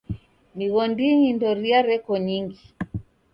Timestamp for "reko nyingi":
1.89-2.61